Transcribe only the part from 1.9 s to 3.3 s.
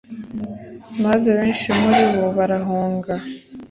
bo barahunga